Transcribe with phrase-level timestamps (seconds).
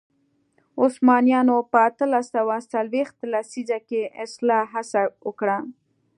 [0.83, 5.57] عثمانیانو په اتلس سوه څلوېښت لسیزه کې اصلاح هڅه وکړه.